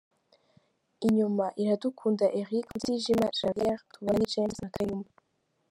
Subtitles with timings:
[1.05, 5.11] Inyuma:Iradukunda Eric, Mutijima Javier, Tubane James na Kayumba.